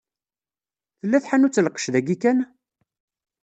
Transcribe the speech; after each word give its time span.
Tella 0.99 1.17
tḥanut 1.23 1.59
n 1.61 1.63
lqec 1.65 1.85
d 1.93 1.95
ayi 1.99 2.15
kan? 2.21 2.39